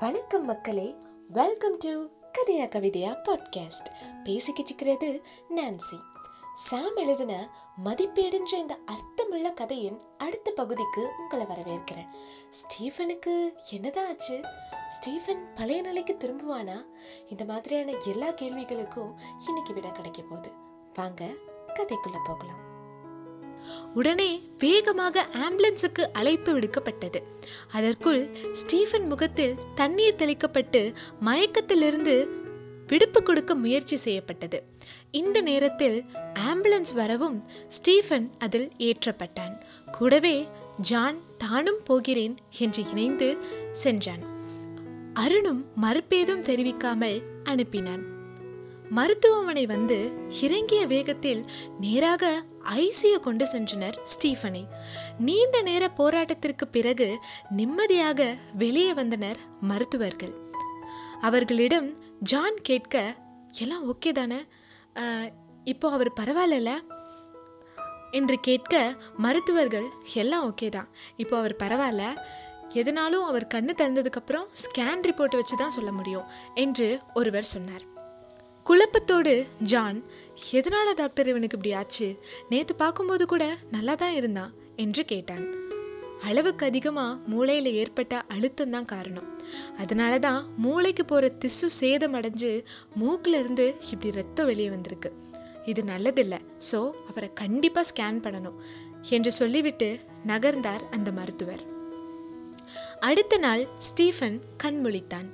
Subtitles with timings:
[0.00, 0.96] வணக்கம் மக்களே.
[1.28, 2.06] Welcome to
[2.38, 3.88] கதையா கவிதையா பாட்காஸ்ட்
[4.24, 5.22] பேசிக்கிட்டு இருக்கிறது
[5.56, 6.00] நான்சி
[6.54, 7.50] சாம் எழுதின
[7.84, 12.08] மதிப்பேடுன்ற இந்த அர்த்தமுள்ள கதையின் அடுத்த பகுதிக்கு உங்களை வரவேற்கிறேன்.
[12.48, 14.40] ஸ்டீஃபனுக்கு என்னதான் ஆச்சு?
[14.88, 16.84] ஸ்டீஃபன் பழைய நிலைக்கு திரும்புவானா?
[17.28, 19.14] இந்த மாதிரியான எல்லா கேள்விகளுக்கும்
[19.46, 20.50] இன்னைக்கு விட கிடைக்க போகுது.
[20.94, 21.24] வாங்க
[21.74, 22.67] கதைக்குள்ள போகலாம்.
[23.94, 27.20] உடனே வேகமாக ஆம்புலன்ஸுக்கு அழைப்பு விடுக்கப்பட்டது.
[27.72, 32.26] அதற்குள் ஸ்டீஃபன் முகத்தில் தண்ணீர் தெளிக்கப்பட்டு மயக்கத்திலிருந்து
[32.86, 34.62] விடுப்பு கொடுக்க முயற்சி செய்யப்பட்டது.
[35.10, 36.04] இந்த நேரத்தில்
[36.48, 39.54] ஆம்புலன்ஸ் வரவும் ஸ்டீஃபன் அதில் ஏற்றப்பட்டான்.
[39.90, 40.48] கூடவே
[40.80, 43.36] ஜான் தானும் போகிறேன் என்று இணைந்து
[43.72, 44.24] சென்றான்.
[45.14, 48.02] அருணும் மறுப்பேதும் தெரிவிக்காமல் அனுப்பினான்.
[48.90, 50.10] மருத்துவமனை வந்து
[50.40, 51.44] இறங்கிய வேகத்தில்
[51.80, 52.42] நேராக
[52.82, 54.62] ஐசியு கொண்டு சென்றனர் ஸ்டீஃபனை.
[55.26, 57.08] நீண்ட நேர போராட்டத்திற்கு பிறகு
[57.58, 58.20] நிம்மதியாக
[58.62, 60.34] வெளியே வந்தனர் மருத்துவர்கள்.
[61.28, 61.88] அவர்களிடம்
[62.32, 62.96] ஜான் கேட்க
[63.62, 64.40] எல்லாம் ஓகே தானே?
[65.72, 66.72] இப்போ அவர் பரவாயில்ல
[68.18, 68.74] என்று கேட்க
[69.24, 69.88] மருத்துவர்கள்
[70.22, 70.88] எல்லாம் ஓகே தான்.
[71.22, 72.04] இப்போ அவர் பரவாயில்ல.
[72.80, 76.26] எதனாலும் அவர் கண்ணு திறந்ததுக்கப்புறம் ஸ்கேன் ரிப்போர்ட் வச்சு தான் சொல்ல முடியும்
[76.64, 76.88] என்று
[77.20, 77.84] ஒருவர் சொன்னார்.
[78.68, 79.32] குழப்பத்தோடு
[79.70, 79.98] ஜான்
[80.58, 82.08] எதனால டாக்டர் இவனுக்கு இப்படி ஆச்சு?
[82.48, 83.44] நேற்று பார்க்கும்போது கூட
[83.74, 84.52] நல்லா தான் இருந்தான்
[84.84, 85.44] என்று கேட்டான்.
[86.28, 89.28] அளவுக்கு அதிகமாக மூளையில் ஏற்பட்ட அழுத்தம் தான் காரணம்.
[89.82, 92.52] அதனால தான் மூளைக்கு போகிற திசு சேதம் அடைஞ்சு
[93.00, 95.12] மூக்குலேருந்து இப்படி ரத்தம் வெளியே வந்திருக்கு.
[95.72, 96.42] இது நல்லதில்லை.
[96.70, 98.60] ஸோ அவரை கண்டிப்பாக ஸ்கேன் பண்ணணும்
[99.16, 99.90] என்று சொல்லிவிட்டு
[100.32, 101.64] நகர்ந்தார் அந்த மருத்துவர்.
[103.00, 105.28] அடுத்த நாள் ஸ்டீஃபன் கண்மொழித்தான்.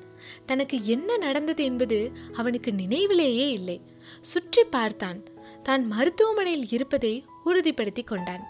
[0.46, 3.80] தனக்கு என்ன நடந்தது என்பது அவனுக்கு நினைவிலேயே இல்லை.
[4.20, 5.20] சுற்றி பார்த்தான்.
[5.62, 8.42] தான் மருத்துவமனையில் இருப்பதை உறுதிப்படுத்தி கொண்டான்.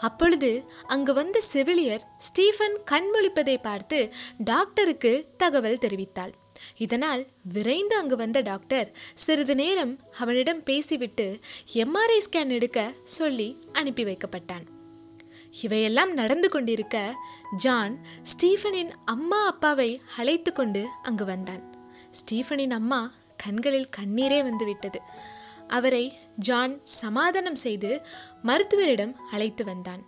[0.00, 4.12] அப்பொழுது அங்கு வந்த செவிலியர் ஸ்டீஃபன் கண்மொழிப்பதை பார்த்து
[4.44, 6.32] டாக்டருக்கு தகவல் தெரிவித்தாள்.
[6.76, 11.38] இதனால் விரைந்து அங்கு வந்த டாக்டர் சிறிது நேரம் அவனிடம் பேசிவிட்டு
[11.74, 14.64] எம்ஆர்ஐ ஸ்கேன் எடுக்க சொல்லி அனுப்பி வைக்கப்பட்டான்.
[15.62, 17.14] இவையெல்லாம் நடந்து கொண்டிருக்க
[17.56, 21.76] ஜான் ஸ்டீஃபனின் அம்மா அப்பாவை அழைத்து கொண்டு அங்கு வந்தான்.
[22.10, 25.00] ஸ்டீஃபனின் அம்மா கண்களில் கண்ணீரே வந்துவிட்டது.
[25.68, 28.06] அவரை ஜான் சமாதானம் செய்து
[28.42, 30.06] மருத்துவரிடம் அழைத்து வந்தான்.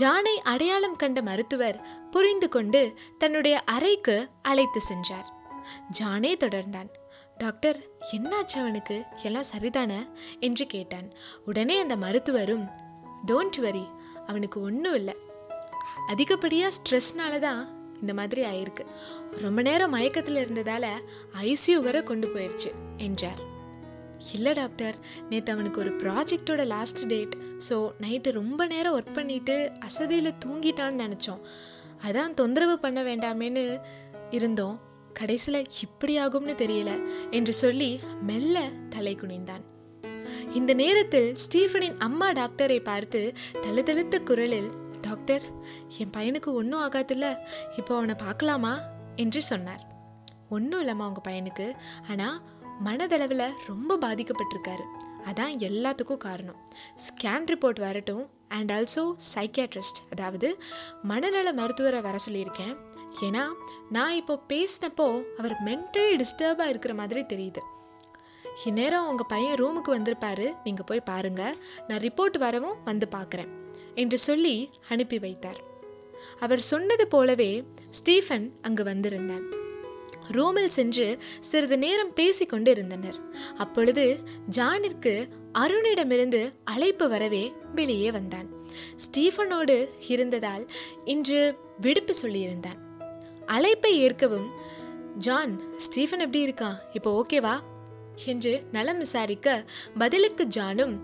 [0.00, 5.32] ஜானை அடையாளம் கண்ட மருத்துவர் புரிந்து கொண்டு தன்னுடைய அறைக்கு அழைத்து சென்றார்.
[6.00, 6.88] ஜானே தொடர்ந்தான்.
[7.38, 7.80] டாக்டர்
[8.12, 9.04] என்னாச்சு அவனுக்கு?
[9.22, 10.08] எல்லாம் சரிதானே?
[10.40, 11.12] என்று கேட்டான்.
[11.44, 12.70] உடனே அந்த மருத்துவரும்
[13.26, 13.86] டோன்ட் வரி
[14.26, 15.14] அவனுக்கு ஒன்றும் இல்லை.
[16.08, 17.68] அதிகப்படியாக ஸ்ட்ரெஸ்னால தான்
[18.00, 18.84] இந்த மாதிரி ஆயிருக்கு.
[19.40, 20.86] ரொம்ப நேரம் மயக்கத்தில் இருந்ததால
[21.42, 23.48] ஐசியூ வரை கொண்டு போயிடுச்சு என்றார்.
[24.32, 24.96] இல்லை டாக்டர்
[25.30, 27.34] நேற்று அவனுக்கு ஒரு ப்ராஜெக்டோட லாஸ்ட் டேட்
[27.68, 31.42] ஸோ நைட்டு ரொம்ப நேரம் ஒர்க் பண்ணிட்டு அசதியில் தூங்கிட்டான்னு நினச்சோம்.
[32.06, 33.80] அதான் தொந்தரவு பண்ண வேண்டாமேன்னு
[34.30, 34.80] இருந்தோம்.
[35.12, 36.90] கடைசியில் இப்படி ஆகும்னு தெரியல
[37.30, 39.64] என்று சொல்லி மெல்ல தலை குனிந்தான்.
[40.52, 44.70] இந்த நேரத்தில் ஸ்டீஃபனின் அம்மா டாக்டரை பார்த்து தழுதழுத்த குரலில்
[45.00, 45.42] டாக்டர்
[45.98, 47.38] என் பையனுக்கு ஒன்றும் ஆகாதுல்ல
[47.76, 48.78] இப்போ அவனை பார்க்கலாமா?
[49.16, 49.82] என்று சொன்னார்.
[50.50, 51.72] ஒன்றும் இல்லைம்மா உங்கள் பையனுக்கு.
[52.10, 52.40] ஆனால்
[52.84, 54.84] மனதளவில் ரொம்ப பாதிக்கப்பட்டிருக்காரு.
[55.24, 56.58] அதான் எல்லாத்துக்கும் காரணம்.
[56.96, 60.62] ஸ்கேன் ரிப்போர்ட் வரட்டும் அண்ட் ஆல்சோ சைக்கியாட்ரிஸ்ட் அதாவது
[61.02, 62.76] மனநல மருத்துவரை வர சொல்லியிருக்கேன்.
[63.20, 63.44] ஏன்னா
[63.90, 65.06] நான் இப்போ பேசினப்போ
[65.38, 67.62] அவர் மென்டலி டிஸ்டர்பாக இருக்கிற மாதிரி தெரியுது.
[68.66, 70.54] இந்நேரம் உங்கள் பையன் ரூமுக்கு வந்திருப்பாரு.
[70.64, 71.54] நீங்கள் போய் பாருங்க.
[71.88, 73.50] நான் ரிப்போர்ட் வரவும் வந்து பார்க்குறேன்
[73.94, 75.60] என்று சொல்லி அனுப்பி வைத்தார்.
[76.40, 79.44] அவர் சொன்னது போலவே ஸ்டீஃபன் அங்கு வந்திருந்தான்
[80.30, 83.18] ரூமில் சென்று சிறிது நேரம் பேசிக்கொண்டு இருந்தனர்
[83.56, 84.18] அப்பொழுது
[84.56, 85.28] ஜானிற்கு
[85.58, 88.48] அருணிடமிருந்து அழைப்பு வரவே வெளியே வந்தான்.
[88.96, 90.70] ஸ்டீஃபனோடு இருந்ததால்
[91.04, 92.78] இன்று விடுப்பு சொல்லியிருந்தான்.
[93.46, 94.48] அழைப்பை ஏற்கவும்
[95.18, 96.76] ஜான் ஸ்டீஃபன் எப்படி இருக்கான்?
[96.92, 97.54] இப்போ ஓகேவா?
[98.26, 99.64] என்று நலம் விசாரிக்க
[99.98, 101.00] பதிலுக்கு ஜானும்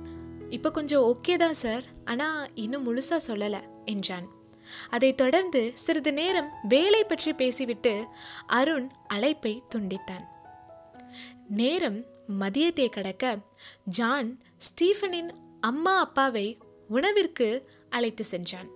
[0.51, 4.27] இப்போ கொஞ்சம் ஓகே தான் சார் ஆனால் இன்னும் முழுசாக சொல்லலை என்றான்.
[4.91, 8.05] அதைத் தொடர்ந்து சிறிது நேரம் வேலை பற்றி பேசிவிட்டு
[8.47, 10.25] அருண் அழைப்பை துண்டித்தான்.
[11.49, 12.05] நேரம்
[12.41, 13.39] மதியத்தை கடக்க
[13.85, 15.31] ஜான் ஸ்டீஃபனின்
[15.61, 16.59] அம்மா அப்பாவை
[16.89, 18.69] உணவிற்கு அழைத்து சென்றான்.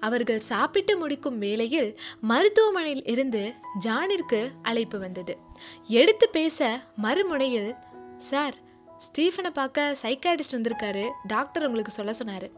[0.00, 3.52] அவர்கள் சாப்பிட்டு முடிக்கும் வேளையில் மருத்துவமனையில் இருந்து
[3.84, 5.36] ஜானிற்கு அழைப்பு வந்தது.
[5.84, 7.76] எடுத்து பேச மறுமுனையில்
[8.18, 8.54] சார்
[8.98, 11.10] ஸ்டீஃபனை பார்க்க சைக்காட்டிஸ்ட் வந்திருக்காரு.
[11.26, 12.48] டாக்டர் உங்களுக்கு சொல்ல சொன்னார்.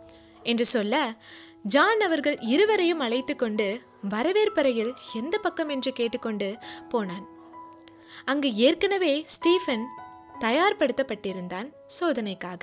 [0.43, 1.12] என்று சொல்ல
[1.62, 6.58] ஜான் அவர்கள் இருவரையும் அழைத்து கொண்டு வரவேற்பறையில் எந்த பக்கம் என்று கேட்டுக்கொண்டு
[6.88, 7.28] போனான்.
[8.25, 9.87] அங்கு ஏற்கனவே ஸ்டீஃபன்
[10.40, 12.62] தயார்படுத்தப்பட்டிருந்தான் சோதனைக்காக.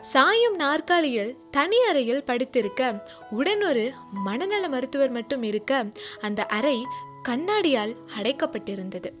[0.00, 5.84] சாயும் நாற்காலியில் தனி அறையில் படுத்திருக்க உடனொரு மனநல மருத்துவர் மட்டும் இருக்க
[6.20, 6.84] அந்த அறை
[7.28, 9.12] கண்ணாடியால் அடைக்கப்பட்டிருந்தது.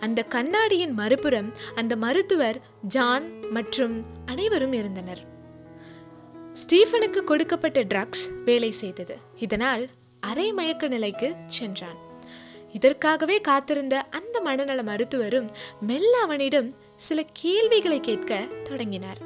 [0.00, 5.22] அந்த கண்ணாடியின் மறுபுறம் அந்த மருத்துவர் ஜான் மற்றும் அனைவரும் இருந்தனர்.
[6.54, 9.16] ஸ்டீஃபனுக்கு கொடுக்கப்பட்ட ட்ரக்ஸ் வேலை செய்தது.
[9.38, 9.88] இதனால்
[10.20, 11.96] அரை மயக்க நிலைக்கு சென்றான்.
[12.72, 15.48] இதற்காகவே காத்திருந்த அந்த மனநல மருத்துவரும்
[15.80, 19.18] மெல்ல அவனிடம் சில கேள்விகளை கேட்க தொடங்கினார்.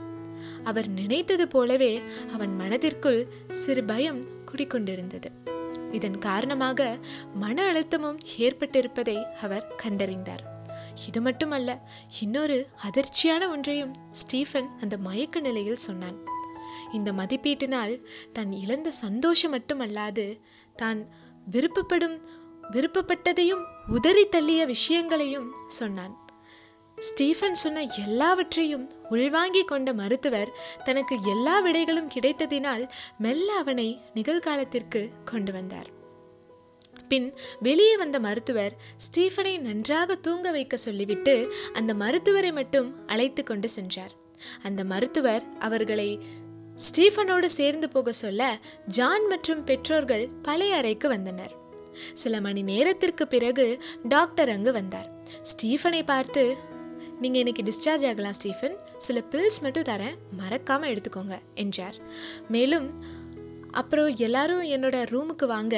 [0.65, 2.01] அவர் நினைத்தது போலவே
[2.33, 5.50] அவன் மனதிற்குள் சிறு பயம் குடிக்கொண்டிருந்தது.
[5.93, 6.99] இதன் காரணமாக
[7.35, 10.43] மன அழுத்தமும் ஏற்பட்டிருப்பதை அவர் கண்டறிந்தார்.
[11.09, 11.79] இது மட்டுமல்ல
[12.21, 16.19] இன்னொரு அதிர்ச்சியான ஒன்றையும் ஸ்டீஃபன் அந்த மயக்க நிலையில் சொன்னான்.
[16.93, 17.95] இந்த மதிப்பீட்டினால்
[18.33, 20.27] தான் இழந்த சந்தோஷம் மட்டுமல்லாது
[20.77, 21.01] தான்
[21.51, 22.17] விருப்பப்படும்
[22.71, 26.29] விருப்பப்பட்டதையும் உதறி தள்ளிய விஷயங்களையும் சொன்னான்.
[27.01, 30.51] ஸ்டீஃபன் சொன்ன எல்லாவற்றையும் உள்வாங்கிக் கொண்ட மருத்துவர்
[30.85, 32.89] தனக்கு எல்லா விடைகளும் கிடைத்ததினால்
[33.19, 35.89] மெல்ல அவனை நிகழ்காலத்திற்கு கொண்டு வந்தார்.
[37.09, 44.13] பின் வெளியே வந்த மருத்துவர் ஸ்டீஃபனை நன்றாக தூங்க வைக்க சொல்லிவிட்டு அந்த மருத்துவரை மட்டும் அழைத்து கொண்டு சென்றார்.
[44.63, 46.21] அந்த மருத்துவர் அவர்களை
[46.77, 51.55] ஸ்டீஃபனோடு சேர்ந்து போக சொல்ல ஜான் மற்றும் பெற்றோர்கள் பழைய அறைக்கு வந்தனர்.
[52.13, 55.09] சில மணி நேரத்திற்கு பிறகு டாக்டர் அங்கு வந்தார்.
[55.43, 56.69] ஸ்டீஃபனை பார்த்து
[57.23, 58.77] நீங்கள் இன்னைக்கு டிஸ்சார்ஜ் ஆகலாம் ஸ்டீஃபன்.
[58.97, 60.15] சில பில்ஸ் மட்டும் தரேன்.
[60.37, 61.97] மறக்காமல் எடுத்துக்கோங்க என்றார்
[62.49, 62.87] மேலும்
[63.71, 65.77] அப்புறம் எல்லாரும் என்னோட ரூமுக்கு வாங்க.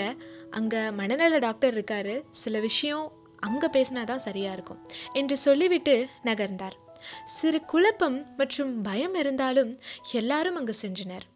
[0.51, 2.15] அங்கே மனநல டாக்டர் இருக்காரு.
[2.31, 4.81] சில விஷயம் அங்கே பேசினா தான் சரியாக இருக்கும்.
[5.13, 6.79] என்று சொல்லிவிட்டு நகர்ந்தார்.
[7.25, 9.79] சிறு குழப்பம் மற்றும் பயம் இருந்தாலும்
[10.13, 11.27] எல்லாரும் அங்கு சென்றனர்.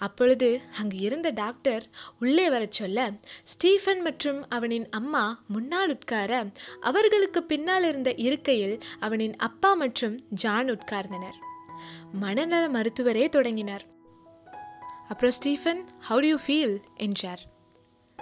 [0.00, 1.86] அப்பொழுது அங்கு இருந்த டாக்டர்
[2.20, 3.10] உள்ளே வரச் சொல்ல
[3.42, 6.46] ஸ்டீஃபன் மற்றும் அவனின் அம்மா முன்னால் உட்கார
[6.80, 11.38] அவர்களுக்கு பின்னால் இருந்த இருக்கையில் அவனின் அப்பா மற்றும் ஜான் உட்கார்ந்தனர்.
[12.12, 13.84] மனநல மருத்துவரே தொடங்கினார்.
[15.08, 17.42] அப்புறம் Stephen how do you feel என்றார்.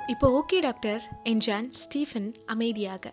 [0.06, 3.12] இப்போ ஓகே டாக்டர் என்றான் ஸ்டீஃபன் அமைதியாக.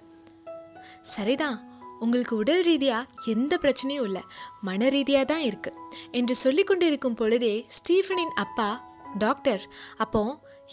[1.02, 4.24] சரிதான் உங்களுக்கு உடல் ரீதியாக எந்த பிரச்சனையும் இல்லை
[4.62, 5.80] மன ரீதியாக தான் இருக்குது
[6.12, 8.70] என்று சொல்லி கொண்டிருக்கும் பொழுதே ஸ்டீஃபனின் அப்பா
[9.18, 9.64] டாக்டர்
[9.98, 10.24] அப்போ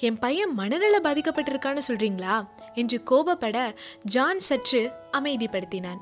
[0.03, 2.37] என் பையன் மனநல பாதிக்கப்பட்டிருக்கான்னு சொல்கிறீங்களா
[2.75, 3.75] என்று கோபப்பட
[4.05, 4.81] ஜான் சற்று
[5.19, 6.01] அமைதிப்படுத்தினான்.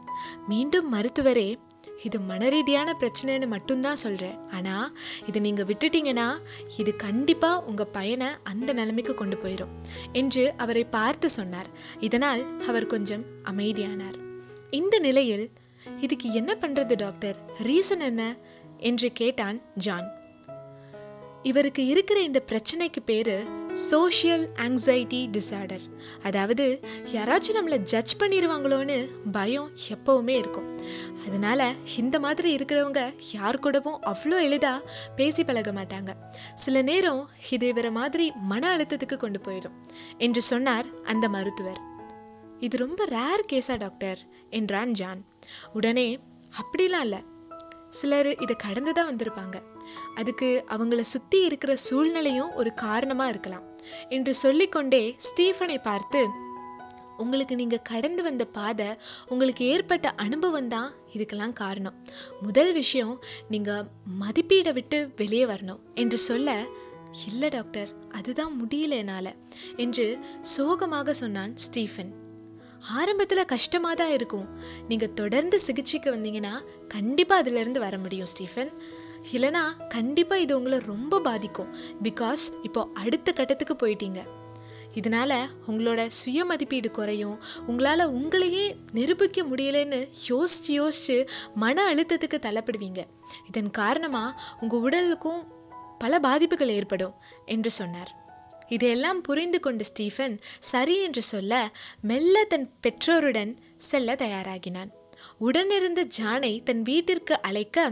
[0.49, 1.59] மீண்டும் மருத்துவரே
[2.05, 4.93] இது மனரீதியான பிரச்சனைன்னு மட்டும்தான் சொல்கிறேன் ஆனால்
[5.27, 6.29] இதை நீங்கள் விட்டுட்டீங்கன்னா
[6.77, 9.75] இது கண்டிப்பாக உங்கள் பையனை அந்த நிலைமைக்கு கொண்டு போயிடும்
[10.13, 11.71] என்று அவரை பார்த்து சொன்னார்.
[12.01, 14.19] இதனால் அவர் கொஞ்சம் அமைதியானார்.
[14.71, 15.51] இந்த நிலையில்
[16.01, 17.37] இதுக்கு என்ன பண்ணுறது டாக்டர்?
[17.63, 18.37] ரீசன் என்ன?
[18.79, 20.19] என்று கேட்டான் ஜான்.
[21.43, 25.81] இவருக்கு இருக்கிற இந்த பிரச்சனைக்கு பேர் சோஷியல் ஆங்ஸைட்டி டிசார்டர்.
[26.23, 26.81] அதாவது
[27.13, 30.81] யாராச்சும் நம்மளை ஜட்ஜ் பண்ணிடுவாங்களோன்னு பயம் எப்பவுமே இருக்கும்.
[31.27, 36.15] அதனால இந்த மாதிரி இருக்கிறவங்க யார் கூடவும் அவ்வளோ எளிதாக பேசி பழக மாட்டாங்க.
[36.55, 39.77] சில நேரம் இது இவரை மாதிரி மன அழுத்தத்துக்கு கொண்டு போயிடும்
[40.19, 41.81] என்று சொன்னார் அந்த மருத்துவர்.
[42.61, 44.30] இது ரொம்ப ரேர் கேஸா டாக்டர்?
[44.51, 45.25] என்றான் ஜான்.
[45.73, 46.19] உடனே
[46.61, 47.23] அப்படிலாம் இல்லை.
[47.89, 49.63] சிலர் இதை கடந்து தான் வந்திருப்பாங்க.
[50.15, 53.63] அதுக்கு அவங்கள சுற்றி இருக்கிற சூழ்நிலையும் ஒரு காரணமாக இருக்கலாம்.
[54.09, 56.27] என்று சொல்லிக்கொண்டே ஸ்டீஃபனை பார்த்து
[57.17, 58.87] உங்களுக்கு நீங்கள் கடந்து வந்த பாதை
[59.29, 61.95] உங்களுக்கு ஏற்பட்ட அனுபவம் தான் இதுக்கெல்லாம் காரணம்.
[62.43, 63.85] முதல் விஷயம் நீங்கள்
[64.21, 65.81] மதிப்பீடை விட்டு வெளியே வரணும்.
[65.95, 66.65] என்று சொல்ல
[67.27, 67.89] இல்லை டாக்டர்.
[68.11, 69.33] அதுதான் முடியல என்னால்.
[69.77, 72.20] என்று சோகமாக சொன்னான் ஸ்டீஃபன்.
[72.89, 74.49] ஆரம்பத்தில் கஷ்டமாக தான் இருக்கும்.
[74.89, 76.55] நீங்கள் தொடர்ந்து சிகிச்சைக்கு வந்தீங்கன்னா
[76.89, 78.73] கண்டிப்பாக அதிலிருந்து வர முடியும் ஸ்டீஃபன்.
[79.33, 81.73] இல்லைனா கண்டிப்பாக இது உங்களை ரொம்ப பாதிக்கும்.
[82.03, 84.23] பிகாஸ் இப்போ அடுத்த கட்டத்துக்கு போயிட்டீங்க.
[84.95, 87.37] இதனால் உங்களோட சுய மதிப்பீடு குறையும்.
[87.67, 93.03] உங்களால் உங்களையே நிரூபிக்க முடியலன்னு யோசித்து யோசித்து மன அழுத்தத்துக்கு தள்ளப்படுவீங்க.
[93.49, 95.43] இதன் காரணமாக உங்கள் உடலுக்கும்
[95.99, 97.15] பல பாதிப்புகள் ஏற்படும்
[97.47, 98.11] என்று சொன்னார்.
[98.77, 100.37] இதையெல்லாம் புரிந்து கொண்ட ஸ்டீஃபன்
[100.73, 101.55] சரி என்று சொல்ல
[102.11, 103.53] மெல்ல தன் பெற்றோருடன்
[103.91, 104.91] செல்ல தயாராகினான்.
[105.39, 107.89] உடனிருந்த ஜானை தன் வீட்டிற்கு அழைக்க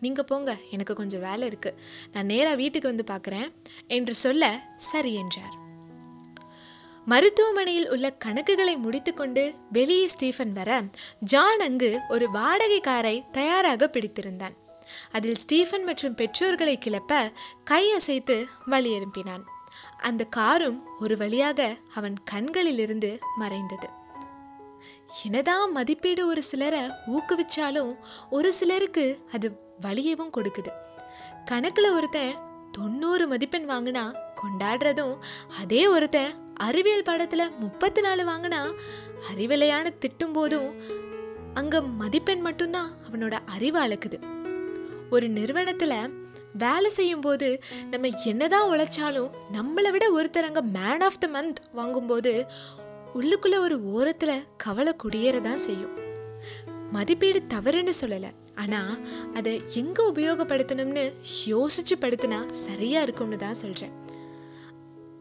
[0.00, 1.78] நீங்கள் போங்க எனக்கு கொஞ்சம் வேலை இருக்குது
[2.12, 3.48] நான் நேராக வீட்டுக்கு வந்து பார்க்குறேன்
[3.86, 4.44] என்று சொல்ல
[4.90, 5.54] சரி என்றார்.
[7.06, 9.42] மருத்துவமனையில் உள்ள கணக்குகளை முடித்துக்கொண்டு
[9.72, 10.70] வெளியே ஸ்டீஃபன் வர
[11.32, 14.56] ஜான் அங்கு ஒரு வாடகை காரை தயாராக பிடித்திருந்தான்.
[15.12, 17.12] அதில் ஸ்டீஃபன் மற்றும் பெற்றோர்களை கிளப்ப
[17.64, 19.44] கை அசைத்து வழி எழுப்பினான்.
[19.96, 23.88] அந்த காரும் ஒரு வழியாக அவன் கண்களிலிருந்து மறைந்தது.
[25.24, 27.96] என்னதான் மதிப்பீடு ஒரு சிலரை ஊக்குவிச்சாலும்
[28.30, 30.68] ஒரு சிலருக்கு அது வழியவும் கொடுக்குது.
[31.44, 32.34] கணக்கில் ஒருத்தன்
[32.72, 35.16] தொண்ணூறு மதிப்பெண் வாங்கினா கொண்டாடுறதும்
[35.60, 38.74] அதே ஒருத்தன் அறிவியல் பாடத்தில் முப்பத்தி நாலு வாங்கினா
[39.32, 40.74] அறிவிலையான திட்டும் போதும்
[41.54, 44.22] அங்கே மதிப்பெண் மட்டும்தான் அவனோட அறிவு அளக்குது
[45.10, 46.25] ஒரு நிறுவனத்தில்
[46.58, 47.48] வேலை செய்யும்போது
[47.90, 52.32] நம்ம என்னதான் உழைச்சாலும் நம்மளை விட ஒருத்தர் அங்கே மேன் ஆஃப் த மந்த் வாங்கும்போது
[53.18, 55.94] உள்ளுக்குள்ள ஒரு ஓரத்தில் கவலை குடியேறதான் செய்யும்.
[56.92, 58.30] மதிப்பீடு தவறுன்னு சொல்லலை.
[58.62, 58.92] ஆனால்
[59.34, 61.04] அதை எங்கே உபயோகப்படுத்தணும்னு
[61.46, 63.94] யோசிச்சு படுத்தினா சரியாக இருக்கும்னு தான் சொல்கிறேன்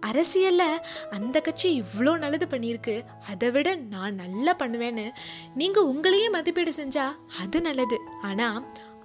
[0.09, 2.95] அரசியலில் அந்த கட்சி இவ்வளோ நல்லது பண்ணியிருக்கு
[3.31, 5.05] அதை விட நான் நல்லா பண்ணுவேன்னு
[5.61, 7.97] நீங்கள் உங்களையே மதிப்பீடு செஞ்சால் அது நல்லது.
[8.21, 8.59] ஆனால்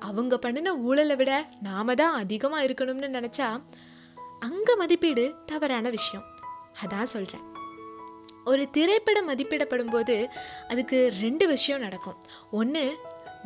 [0.08, 1.32] அவங்க பண்ணின ஊழலை விட
[1.68, 3.48] நாம தான் அதிகமாக இருக்கணும்னு நினச்சா
[4.48, 6.26] அங்கே மதிப்பீடு தவறான விஷயம்.
[6.82, 7.46] அதான் சொல்கிறேன்
[8.50, 10.14] ஒரு திரைப்படம் மதிப்பிடப்படும் போது
[10.68, 12.18] அதுக்கு ரெண்டு விஷயம் நடக்கும்.
[12.50, 12.84] ஒன்று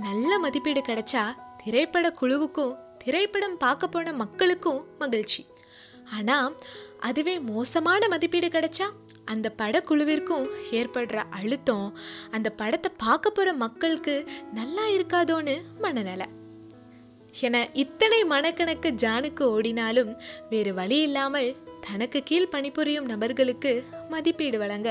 [0.06, 1.24] நல்ல மதிப்பீடு கிடைச்சா
[1.64, 5.42] திரைப்பட குழுவுக்கும் திரைப்படம் பார்க்க போன மக்களுக்கும் மகிழ்ச்சி.
[6.16, 6.54] ஆனால்
[7.08, 8.86] அதுவே மோசமான மதிப்பீடு கிடைச்சா
[9.32, 10.46] அந்த படக்குழுவிற்கும்
[10.78, 11.88] ஏற்படுற அழுத்தம்
[12.30, 14.14] அந்த படத்தை பார்க்க போகிற மக்களுக்கு
[14.58, 16.26] நல்லா இருக்காதோன்னு மனநிலை.
[17.46, 20.10] என இத்தனை மனக்கணக்கு ஜானுக்கு ஓடினாலும்
[20.50, 21.48] வேறு வழி இல்லாமல்
[21.86, 23.72] தனக்கு கீழ் பணிபுரியும் நபர்களுக்கு
[24.12, 24.90] மதிப்பீடு வழங்க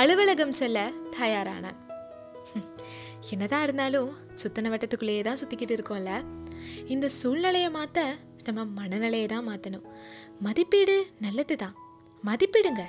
[0.00, 0.78] அலுவலகம் செல்ல
[1.18, 1.78] தயாரானான்.
[3.32, 4.08] என்னதான் இருந்தாலும்
[4.42, 6.12] சுத்தன வட்டத்துக்குள்ளேயே தான் சுற்றிக்கிட்டு இருக்கோம்ல.
[6.94, 8.04] இந்த சூழ்நிலையை மாற்ற
[8.46, 9.88] நம்ம மனநிலையை தான் மாற்றணும்
[10.46, 11.76] மதிப்பீடு நல்லது தான்.
[12.28, 12.84] மதிப்பிடுங்க.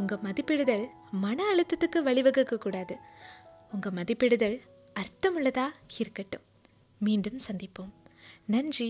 [0.00, 0.86] உங்கள் மதிப்பிடுதல்
[1.24, 2.96] மன அழுத்தத்துக்கு வழிவகுக்கக்கூடாது
[3.74, 4.56] உங்கள் மதிப்பிடுதல்
[5.02, 6.44] அர்த்தமுள்ளதாக இருக்கட்டும்.
[7.00, 7.92] மீண்டும் சந்திப்போம்.
[8.45, 8.89] நன்றி